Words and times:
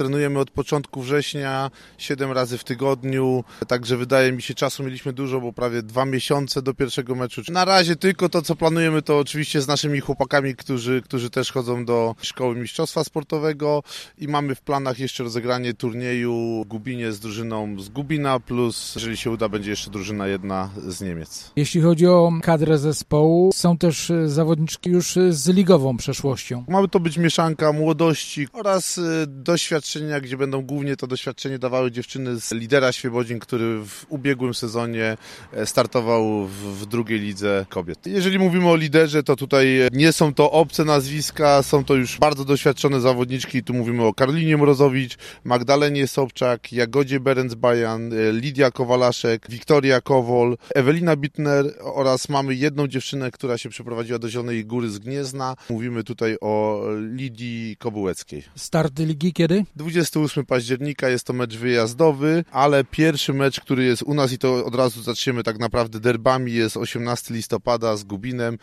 trenujemy 0.00 0.38
od 0.38 0.50
początku 0.50 1.02
września, 1.02 1.70
7 1.98 2.32
razy 2.32 2.58
w 2.58 2.64
tygodniu, 2.64 3.44
także 3.66 3.96
wydaje 3.96 4.32
mi 4.32 4.42
się 4.42 4.54
czasu 4.54 4.82
mieliśmy 4.82 5.12
dużo, 5.12 5.40
bo 5.40 5.52
prawie 5.52 5.82
dwa 5.82 6.04
miesiące 6.04 6.62
do 6.62 6.74
pierwszego 6.74 7.14
meczu. 7.14 7.42
Na 7.48 7.64
razie 7.64 7.96
tylko 7.96 8.28
to, 8.28 8.42
co 8.42 8.56
planujemy, 8.56 9.02
to 9.02 9.18
oczywiście 9.18 9.60
z 9.60 9.68
naszymi 9.68 10.00
chłopakami, 10.00 10.56
którzy, 10.56 11.02
którzy 11.02 11.30
też 11.30 11.52
chodzą 11.52 11.84
do 11.84 12.14
szkoły 12.22 12.56
mistrzostwa 12.56 13.04
sportowego 13.04 13.82
i 14.18 14.28
mamy 14.28 14.54
w 14.54 14.60
planach 14.60 14.98
jeszcze 14.98 15.24
rozegranie 15.24 15.74
turnieju 15.74 16.64
w 16.64 16.68
Gubinie 16.68 17.12
z 17.12 17.20
drużyną 17.20 17.80
z 17.80 17.88
Gubina, 17.88 18.40
plus 18.40 18.94
jeżeli 18.94 19.16
się 19.16 19.30
uda, 19.30 19.48
będzie 19.48 19.70
jeszcze 19.70 19.90
drużyna 19.90 20.26
jedna 20.26 20.70
z 20.88 21.00
Niemiec. 21.00 21.50
Jeśli 21.56 21.80
chodzi 21.80 22.06
o 22.06 22.32
kadrę 22.42 22.78
zespołu, 22.78 23.50
są 23.54 23.78
też 23.78 24.10
e, 24.10 24.28
zawodniczki 24.28 24.90
już 24.90 25.16
e, 25.16 25.32
z 25.32 25.48
ligową 25.48 25.96
przeszłością. 25.96 26.64
Mamy 26.68 26.88
to 26.88 27.00
być 27.00 27.18
mieszanka 27.18 27.72
młodości 27.72 28.48
oraz 28.52 28.98
y, 28.98 29.02
doświadczenia, 29.90 30.20
gdzie 30.20 30.36
będą 30.36 30.62
głównie 30.62 30.96
to 30.96 31.06
doświadczenie 31.06 31.58
dawały 31.58 31.90
dziewczyny 31.90 32.40
z 32.40 32.52
lidera 32.52 32.92
Świebodzin, 32.92 33.38
który 33.38 33.84
w 33.84 34.06
ubiegłym 34.08 34.54
sezonie 34.54 35.16
e, 35.52 35.66
startował 35.66 36.46
w, 36.46 36.86
drugiej 36.86 37.20
lidze 37.20 37.66
kobiet. 37.68 38.06
Jeżeli 38.06 38.38
mówimy 38.38 38.68
o 38.68 38.76
liderze, 38.76 39.22
to 39.22 39.36
tutaj 39.36 39.66
nie 39.92 40.12
są 40.12 40.34
to 40.34 40.52
obce 40.52 40.84
nazwiska, 40.84 41.62
są 41.62 41.84
to 41.84 41.94
już 41.94 42.18
bardzo 42.18 42.44
doświadczone 42.44 43.00
zawodniczki. 43.00 43.62
Tu 43.62 43.74
mówimy 43.74 44.04
o 44.04 44.14
Karlinie 44.14 44.56
Mrozowicz, 44.56 45.16
Magdalenie 45.44 46.06
Sobczak, 46.06 46.72
Jagodzie 46.72 47.20
Berenc-Bajan, 47.20 48.12
e, 48.12 48.32
Lidia 48.32 48.70
Kowalaszek, 48.70 49.46
Wiktoria 49.48 50.00
Kowol, 50.00 50.56
Ewelina 50.74 51.16
Bitner 51.16 51.74
oraz 51.80 52.28
mamy 52.28 52.54
jedną 52.54 52.88
dziewczynę, 52.88 53.30
która 53.30 53.58
się 53.58 53.68
przeprowadziła 53.68 54.18
do 54.18 54.28
Zielonej 54.28 54.64
Góry 54.64 54.90
z 54.90 54.98
Gniezna. 54.98 55.56
Mówimy 55.70 56.04
tutaj 56.04 56.36
o 56.40 56.82
Lidii 57.14 57.76
Kobułeckiej. 57.78 58.42
Start 58.56 58.98
ligi 58.98 59.32
kiedy? 59.32 59.64
28 59.80 60.46
października 60.46 61.08
jest 61.08 61.26
to 61.26 61.32
mecz 61.32 61.56
wyjazdowy, 61.56 62.44
ale 62.52 62.84
pierwszy 62.84 63.32
mecz, 63.32 63.60
który 63.60 63.84
jest 63.84 64.02
u 64.02 64.14
nas 64.14 64.32
i 64.32 64.38
to 64.38 64.64
od 64.64 64.74
razu 64.74 65.02
zaczniemy 65.02 65.42
tak 65.42 65.58
naprawdę 65.58 66.00
derbami 66.00 66.52
jest 66.52 66.76
18 66.76 67.34
listopada 67.34 67.96
z 67.96 68.04
Gubinem. 68.04 68.56